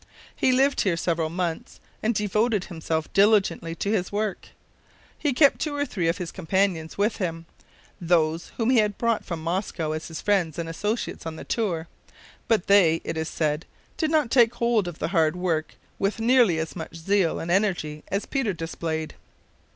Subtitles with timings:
[0.35, 4.47] He lived here several months, and devoted himself diligently to his work.
[5.15, 7.45] He kept two or three of his companions with him
[8.01, 11.87] those whom he had brought from Moscow as his friends and associates on the tour;
[12.47, 16.57] but they, it is said, did not take hold of the hard work with nearly
[16.57, 19.13] as much zeal and energy as Peter displayed.